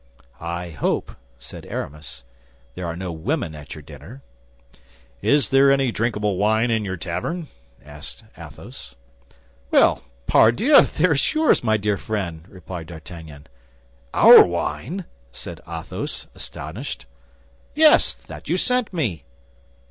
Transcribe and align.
"I 0.39 0.71
hope," 0.71 1.15
said 1.37 1.63
Aramis, 1.67 2.23
"there 2.73 2.87
are 2.87 2.95
no 2.95 3.11
women 3.11 3.53
at 3.53 3.75
your 3.75 3.83
dinner." 3.83 4.23
"Is 5.21 5.51
there 5.51 5.71
any 5.71 5.91
drinkable 5.91 6.37
wine 6.37 6.71
in 6.71 6.83
your 6.83 6.97
tavern?" 6.97 7.49
asked 7.85 8.23
Athos. 8.35 8.95
"Well, 9.69 10.01
pardieu! 10.25 10.81
there 10.81 11.11
is 11.13 11.33
yours, 11.35 11.63
my 11.63 11.77
dear 11.77 11.97
friend," 11.97 12.47
replied 12.49 12.87
D'Artagnan. 12.87 13.45
"Our 14.11 14.43
wine!" 14.43 15.05
said 15.31 15.61
Athos, 15.69 16.25
astonished. 16.33 17.05
"Yes, 17.75 18.15
that 18.15 18.49
you 18.49 18.57
sent 18.57 18.91
me." 18.91 19.23